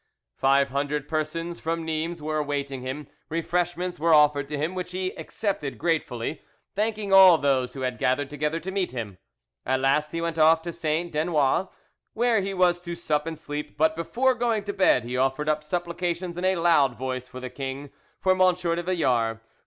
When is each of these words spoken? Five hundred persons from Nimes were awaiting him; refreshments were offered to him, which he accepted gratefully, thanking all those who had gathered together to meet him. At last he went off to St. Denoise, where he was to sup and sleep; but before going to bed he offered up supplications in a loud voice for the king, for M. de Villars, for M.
Five 0.37 0.69
hundred 0.69 1.07
persons 1.07 1.59
from 1.59 1.85
Nimes 1.85 2.23
were 2.23 2.39
awaiting 2.39 2.81
him; 2.81 3.05
refreshments 3.29 3.99
were 3.99 4.15
offered 4.15 4.47
to 4.47 4.57
him, 4.57 4.73
which 4.73 4.93
he 4.93 5.15
accepted 5.15 5.77
gratefully, 5.77 6.41
thanking 6.73 7.13
all 7.13 7.37
those 7.37 7.73
who 7.75 7.81
had 7.81 7.99
gathered 7.99 8.27
together 8.27 8.59
to 8.61 8.71
meet 8.71 8.93
him. 8.93 9.19
At 9.63 9.79
last 9.79 10.11
he 10.11 10.19
went 10.19 10.39
off 10.39 10.63
to 10.63 10.71
St. 10.71 11.11
Denoise, 11.11 11.67
where 12.15 12.41
he 12.41 12.51
was 12.51 12.79
to 12.79 12.95
sup 12.95 13.27
and 13.27 13.37
sleep; 13.37 13.77
but 13.77 13.95
before 13.95 14.33
going 14.33 14.63
to 14.63 14.73
bed 14.73 15.03
he 15.03 15.17
offered 15.17 15.47
up 15.47 15.63
supplications 15.63 16.35
in 16.35 16.45
a 16.45 16.55
loud 16.55 16.95
voice 16.97 17.27
for 17.27 17.39
the 17.39 17.51
king, 17.51 17.91
for 18.19 18.31
M. 18.31 18.39
de 18.55 18.81
Villars, 18.81 18.83
for 18.83 19.29
M. 19.35 19.39